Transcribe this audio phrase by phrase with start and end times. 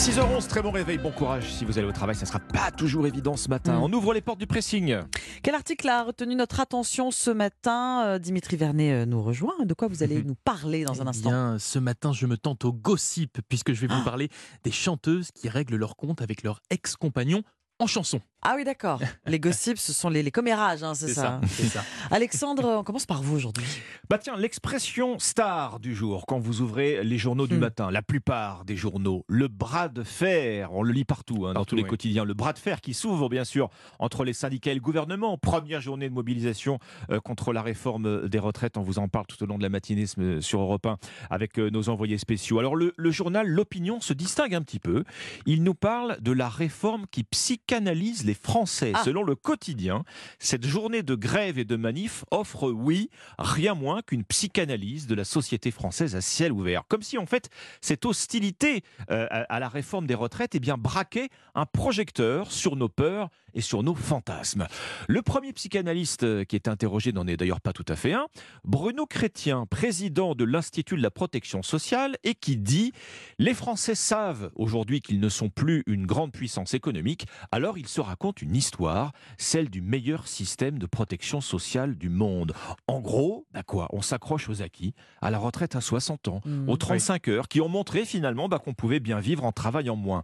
[0.00, 1.52] 6h11, très bon réveil, bon courage.
[1.52, 3.78] Si vous allez au travail, ça ne sera pas toujours évident ce matin.
[3.78, 3.82] Mm.
[3.82, 4.96] On ouvre les portes du pressing.
[5.42, 8.04] Quel article a retenu notre attention ce matin?
[8.06, 9.52] Euh, Dimitri Vernet euh, nous rejoint.
[9.66, 11.28] De quoi vous allez nous parler dans un Eh instant?
[11.28, 14.04] bien, ce matin, je me tente au gossip, puisque je vais vous Ah.
[14.04, 14.30] parler
[14.64, 17.42] des chanteuses qui règlent leur compte avec leur ex-compagnon
[17.78, 18.20] en chanson.
[18.42, 19.00] Ah oui, d'accord.
[19.26, 21.34] Les gossips, ce sont les, les commérages, hein, c'est ça.
[21.34, 21.40] hein.
[21.46, 21.84] c'est ça.
[22.10, 23.66] Alexandre, on commence par vous aujourd'hui.
[24.08, 27.60] Bah tiens, l'expression star du jour, quand vous ouvrez les journaux du Hmm.
[27.60, 31.60] matin, la plupart des journaux, le bras de fer, on le lit partout, hein, dans
[31.60, 31.88] Partout, tous les oui.
[31.90, 35.36] quotidiens, le bras de fer qui s'ouvre bien sûr entre les syndicats et le gouvernement.
[35.36, 36.78] Première journée de mobilisation
[37.10, 39.68] euh, contre la réforme des retraites, on vous en parle tout au long de la
[39.68, 40.96] matinée ce- sur Europe 1
[41.28, 42.58] avec euh, nos envoyés spéciaux.
[42.58, 45.04] Alors le, le journal L'Opinion se distingue un petit peu.
[45.44, 48.92] Il nous parle de la réforme qui psychanalyse les Français.
[48.94, 49.02] Ah.
[49.04, 50.04] Selon le quotidien,
[50.38, 55.24] cette journée de grève et de manif offre, oui, rien moins qu'une psychanalyse de la
[55.24, 56.82] société française à ciel ouvert.
[56.88, 61.28] Comme si, en fait, cette hostilité euh, à, la réforme des retraites eh bien, braquait
[61.54, 64.66] un projecteur sur nos peurs et sur nos fantasmes.
[65.08, 68.26] Le premier psychanalyste euh, qui est interrogé n'en est d'ailleurs pas tout à fait un,
[68.64, 72.92] Bruno Chrétien, président de l'Institut de la protection sociale, et qui dit
[73.38, 78.00] Les Français savent aujourd'hui qu'ils ne sont plus une grande puissance économique, alors ils se
[78.00, 82.52] racontent une histoire, celle du meilleur système de protection sociale du monde.
[82.86, 86.68] En gros, bah quoi On s'accroche aux acquis, à la retraite à 60 ans, Hmm.
[86.68, 90.22] aux 35 heures, qui ont montré finalement bah, qu'on pouvait bien vivre en travaillant moins.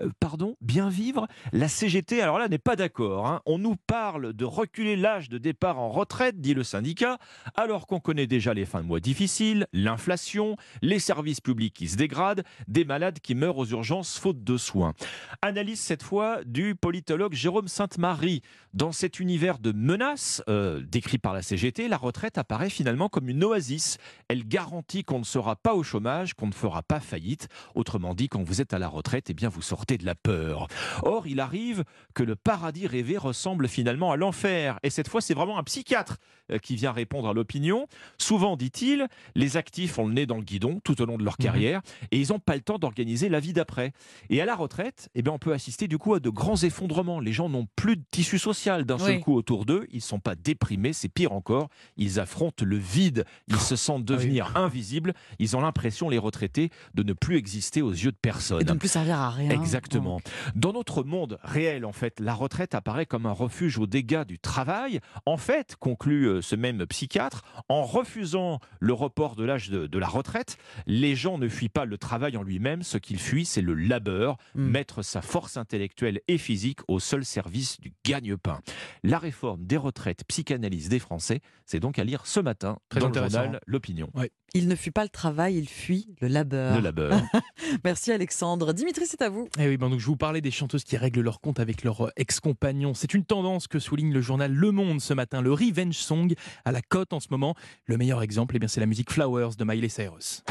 [0.00, 3.26] Euh, pardon, bien vivre La CGT, alors là, n'est pas d'accord.
[3.26, 3.40] hein.
[3.46, 7.18] On nous parle de reculer l'âge de départ en retraite, dit le syndicat,
[7.54, 11.96] alors qu'on connaît déjà les fins de mois difficiles, l'inflation, les services publics qui se
[11.96, 14.94] dégradent, des malades qui meurent aux urgences faute de soins.
[15.42, 18.42] Analyse cette fois du politologue Jérôme Sainte-Marie.
[18.74, 23.28] Dans cet univers de menaces euh, décrit par la CGT, la retraite apparaît finalement comme
[23.28, 23.98] une oasis.
[24.28, 27.48] Elle garantit qu'on ne sera pas au chômage, qu'on ne fera pas faillite.
[27.74, 30.66] Autrement dit, quand vous êtes à la retraite, eh bien vous sortez de la peur.
[31.04, 31.84] Or, il arrive
[32.14, 34.78] que le paradis rêvé ressemble finalement à l'enfer.
[34.82, 36.16] Et cette fois, c'est vraiment un psychiatre
[36.50, 37.86] euh, qui vient répondre à l'opinion.
[38.18, 39.06] Souvent, dit-il,
[39.36, 41.44] les actifs ont le nez dans le guidon tout au long de leur Mhm.
[41.44, 41.80] carrière
[42.10, 43.92] et ils n'ont pas le temps d'organiser la vie d'après.
[44.30, 47.20] Et à la retraite, eh bien, on peut assister du coup à de grands effondrements.
[47.20, 49.20] Les gens n'ont plus de tissu social d'un seul Oui.
[49.20, 49.86] coup autour d'eux.
[49.92, 51.68] Ils ne sont pas déprimés, c'est pire encore.
[51.96, 53.24] Ils affrontent le vide.
[53.48, 54.16] Ils se sentent Ah oui.
[54.18, 55.12] devenir invisibles.
[55.38, 58.60] Ils ont l'impression, les retraités, de ne plus exister aux yeux de personne.
[58.60, 59.50] Et de ne plus servir à rien.
[59.50, 59.75] Exactement.
[60.54, 64.38] Dans notre monde réel, en fait, la retraite apparaît comme un refuge aux dégâts du
[64.38, 65.00] travail.
[65.26, 69.98] En fait, conclut euh, ce même psychiatre, en refusant le report de l'âge de, de
[69.98, 70.56] la retraite,
[70.86, 72.82] les gens ne fuient pas le travail en lui-même.
[72.82, 74.70] Ce qu'ils fuient, c'est le labeur, Mm.
[74.70, 78.60] mettre sa force intellectuelle et physique au seul service du gagne-pain.
[79.02, 83.08] La réforme des retraites psychanalyse des Français, c'est donc à lire ce matin Très dans
[83.08, 84.10] le journal L'Opinion.
[84.54, 86.76] Il ne fuit pas le travail, il fuit le labeur.
[86.76, 87.20] Le labeur.
[87.84, 88.72] Merci Alexandre.
[88.72, 89.48] Dimitri, c'est à vous.
[89.58, 92.06] Eh oui, ben donc je vous parlais des chanteuses qui règlent leur compte avec leur
[92.06, 92.94] euh, ex-compagnon.
[92.94, 95.42] C'est une tendance que souligne le journal Le Monde ce matin.
[95.42, 97.54] Le revenge song à la cote en ce moment.
[97.84, 100.42] Le meilleur exemple, eh bien, c'est la musique Flowers de Miley Cyrus.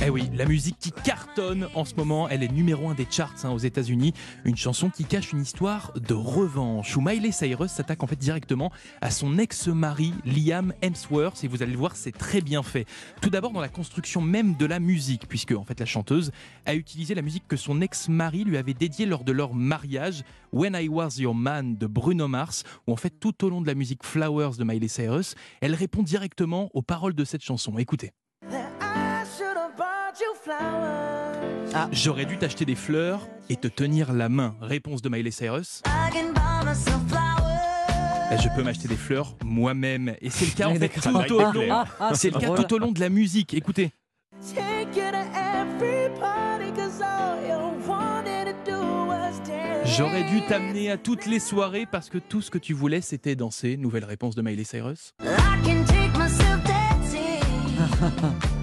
[0.00, 3.34] Eh oui, la musique qui cartonne en ce moment, elle est numéro un des charts
[3.42, 4.14] hein, aux États-Unis.
[4.44, 8.70] Une chanson qui cache une histoire de revanche où Miley Cyrus s'attaque en fait directement
[9.00, 11.42] à son ex-mari Liam Hemsworth.
[11.42, 12.86] Et vous allez le voir, c'est très bien fait.
[13.20, 16.30] Tout d'abord dans la construction même de la musique, puisque en fait la chanteuse
[16.64, 20.22] a utilisé la musique que son ex-mari lui avait dédiée lors de leur mariage,
[20.52, 23.66] When I Was Your Man de Bruno Mars, où en fait tout au long de
[23.66, 27.78] la musique Flowers de Miley Cyrus, elle répond directement aux paroles de cette chanson.
[27.78, 28.12] Écoutez.
[30.50, 31.88] Ah.
[31.92, 34.56] J'aurais dû t'acheter des fleurs et te tenir la main.
[34.60, 35.82] Réponse de Miley Cyrus.
[38.30, 40.14] Eh, Je peux m'acheter des fleurs moi-même.
[40.20, 41.84] Et c'est le cas en fait tout au être long.
[42.00, 43.54] Ah, C'est le cas tout au long de la musique.
[43.54, 43.92] Écoutez.
[49.84, 53.34] J'aurais dû t'amener à toutes les soirées parce que tout ce que tu voulais c'était
[53.34, 53.76] danser.
[53.76, 55.14] Nouvelle réponse de Miley Cyrus.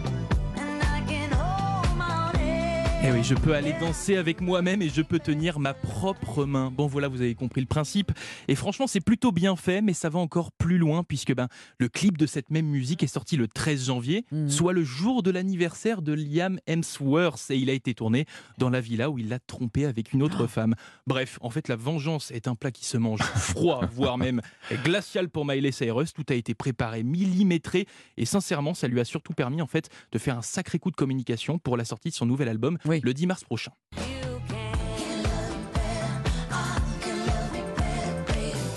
[3.08, 6.72] Eh oui, je peux aller danser avec moi-même et je peux tenir ma propre main.
[6.72, 8.12] Bon voilà, vous avez compris le principe.
[8.48, 11.48] Et franchement, c'est plutôt bien fait, mais ça va encore plus loin puisque ben,
[11.78, 14.50] le clip de cette même musique est sorti le 13 janvier, Mhm.
[14.50, 17.52] soit le jour de l'anniversaire de Liam Hemsworth.
[17.52, 18.26] Et il a été tourné
[18.58, 20.74] dans la villa où il l'a trompé avec une autre femme.
[21.06, 24.42] Bref, en fait, la vengeance est un plat qui se mange froid, voire même
[24.84, 26.12] glacial pour Miley Cyrus.
[26.12, 27.86] Tout a été préparé, millimétré.
[28.18, 30.96] Et sincèrement, ça lui a surtout permis en fait de faire un sacré coup de
[30.96, 32.95] communication pour la sortie de son nouvel album Oui.
[33.04, 33.72] Le 10 mars prochain.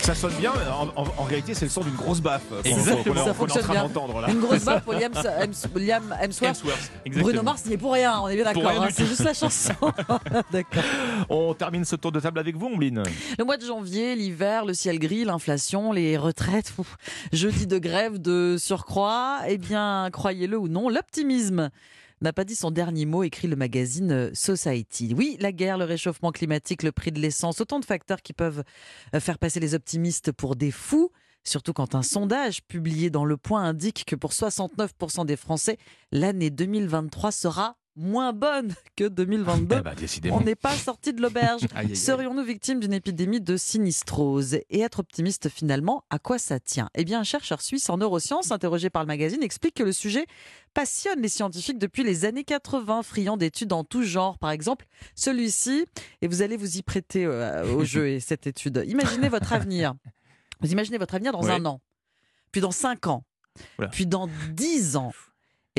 [0.01, 3.25] Ça sonne bien, mais en, en- en réalité, c'est le son d'une grosse baffe Exactement.
[3.25, 3.83] Ça fonctionne bien.
[3.83, 4.29] là.
[4.31, 6.63] Une grosse baffe pour Liam, Hems- Liam Hemsworth.
[7.05, 8.71] Bruno Mars n'y est pour rien, on est bien d'accord.
[8.71, 9.73] hein, c'est juste la chanson.
[10.51, 10.81] d'accord.
[11.29, 13.03] On termine ce tour de table avec vous, Ombline.
[13.37, 16.97] Le mois de janvier, l'hiver, le ciel gris, l'inflation, les retraites, ouf,
[17.31, 21.69] jeudi de grève de surcroît, eh bien, croyez-le ou non, l'optimisme
[22.21, 25.13] n'a pas dit son dernier mot, écrit le magazine euh, Society.
[25.17, 28.63] Oui, la guerre, le réchauffement climatique, le prix de l'essence, autant de facteurs qui peuvent
[29.15, 31.11] euh, faire passer les optimistes pour des fous.
[31.43, 35.77] Surtout quand un sondage publié dans Le Point indique que pour 69% des Français,
[36.11, 39.75] l'année 2023 sera moins bonne que 2022.
[39.77, 40.31] Eh ben.
[40.31, 41.61] On n'est pas sorti de l'auberge.
[41.93, 46.89] Serions-nous victimes d'une épidémie de sinistrose Et être optimiste finalement, à quoi ça tient?
[46.95, 50.25] Eh bien, un chercheur suisse en neurosciences, interrogé par le magazine, explique que le sujet
[50.73, 54.37] passionne les scientifiques depuis les années 80, friand d'études en tout genre.
[54.39, 54.85] Par exemple,
[55.15, 55.85] celui-ci,
[56.21, 58.83] et vous allez vous y prêter euh, au jeu et cette étude.
[58.87, 59.93] Imaginez votre avenir.
[60.61, 61.51] Vous imaginez votre avenir dans Oui.
[61.51, 61.81] un an,
[62.51, 63.23] puis dans cinq ans,
[63.77, 63.87] Oula.
[63.87, 65.13] puis dans dix ans.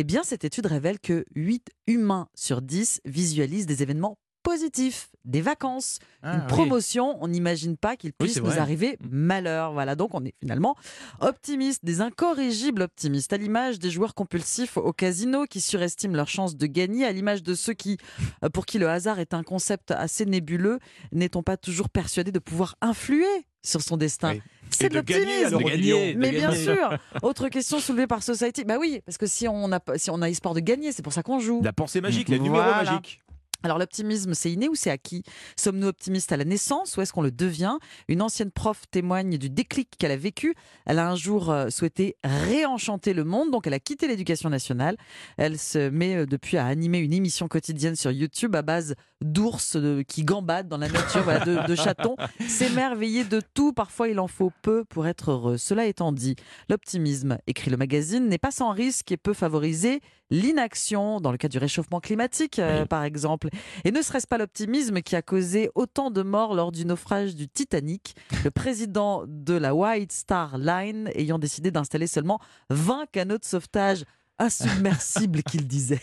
[0.00, 4.16] Eh bien, cette étude révèle que 8 humains sur 10 visualisent des événements
[4.50, 6.46] positifs, des vacances, Ah, une oui.
[6.48, 7.16] promotion.
[7.22, 8.58] On n'imagine pas qu'il Oui, puisse c'est nous vrai.
[8.58, 9.72] arriver malheur.
[9.72, 10.74] Voilà, donc on est finalement
[11.20, 16.56] optimistes, des incorrigibles optimistes, à l'image des joueurs compulsifs au casino qui surestiment leurs chances
[16.56, 17.96] de gagner, à l'image de ceux qui,
[18.44, 20.78] euh, pour qui le hasard est un concept assez nébuleux,
[21.12, 23.26] n'est-on pas toujours persuadé de pouvoir influer
[23.62, 24.42] sur son destin Oui.
[24.70, 25.58] C'est de l'optimisme.
[25.58, 26.64] De Mais bien gagner.
[26.64, 26.96] sûr.
[27.22, 28.64] Autre question soulevée par Society.
[28.64, 31.12] Bah oui, parce que si on a si on a espoir de gagner, c'est pour
[31.12, 31.60] ça qu'on joue.
[31.62, 32.84] La pensée magique, les numéros Voilà.
[32.92, 33.20] magiques.
[33.62, 35.22] Alors l'optimisme, c'est inné ou c'est acquis?
[35.56, 37.76] Sommes-nous optimistes à la naissance ou est-ce qu'on le devient?
[38.08, 40.54] Une ancienne prof témoigne du déclic qu'elle a vécu.
[40.86, 44.96] Elle a un jour euh, souhaité réenchanter le monde, donc elle a quitté l'éducation nationale.
[45.36, 49.76] Elle se met euh, depuis à animer une émission quotidienne sur YouTube à base d'ours
[49.76, 52.16] euh, qui gambadent dans la nature, voilà, de, de chatons.
[52.48, 55.58] S'émerveiller de tout, parfois il en faut peu pour être heureux.
[55.58, 56.36] Cela étant dit,
[56.68, 61.48] l'optimisme, écrit le magazine, n'est pas sans risque et peut favoriser l'inaction dans le cas
[61.48, 63.48] du réchauffement climatique, euh, par exemple.
[63.84, 67.48] Et ne serait-ce pas l'optimisme qui a causé autant de morts lors du naufrage du
[67.48, 68.14] Titanic,
[68.44, 72.38] le président de la White Star Line ayant décidé d'installer seulement
[72.70, 74.04] 20 canaux de sauvetage
[74.38, 76.00] insubmersibles qu'il disait.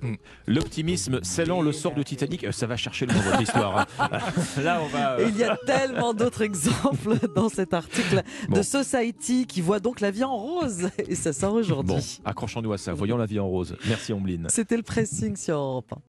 [0.48, 2.44] L'optimisme scellant le sort du Titanic.
[2.44, 3.88] Euh, Ça va chercher le nom de votre histoire.
[4.00, 4.10] hein.
[4.62, 5.20] Là, on va.
[5.20, 8.64] Et euh, il y a tellement d'autres exemples dans cet article de Bon.
[8.64, 10.90] Society qui voit donc la vie en rose.
[11.08, 12.20] Et ça sort Bon, aujourd'hui.
[12.26, 12.94] accrochons-nous à ça.
[12.94, 13.76] Voyons la vie en rose.
[13.88, 14.48] Merci, Ombline.
[14.50, 15.98] C'était le pressing sur Europe 1.